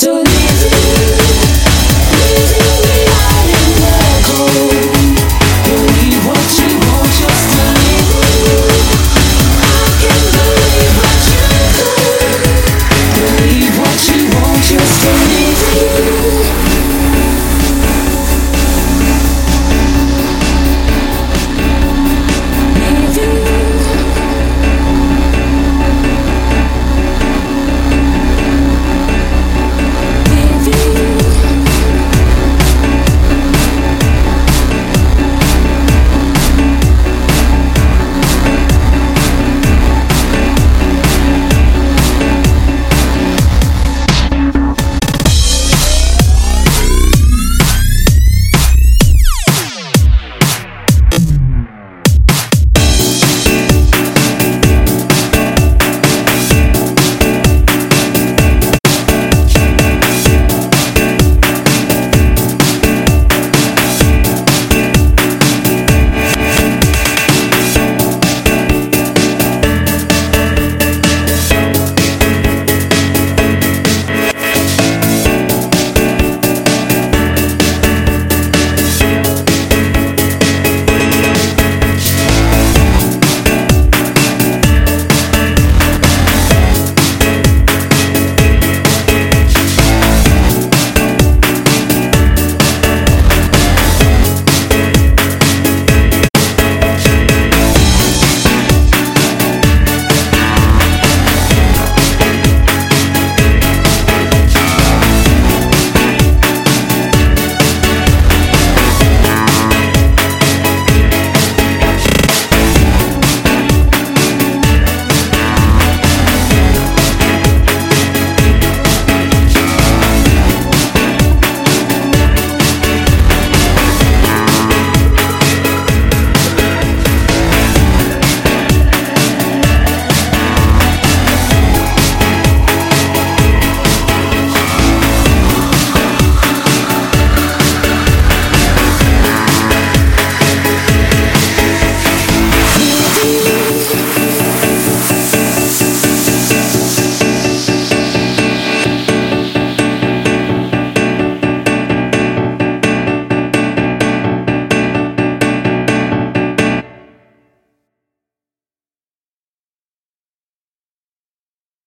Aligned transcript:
to. 0.00 0.41